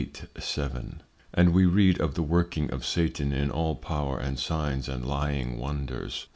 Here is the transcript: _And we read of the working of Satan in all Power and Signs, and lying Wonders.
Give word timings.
_And 1.31 1.53
we 1.53 1.67
read 1.67 2.01
of 2.01 2.15
the 2.15 2.23
working 2.23 2.71
of 2.71 2.83
Satan 2.83 3.31
in 3.31 3.51
all 3.51 3.75
Power 3.75 4.17
and 4.17 4.39
Signs, 4.39 4.89
and 4.89 5.05
lying 5.05 5.59
Wonders. 5.59 6.25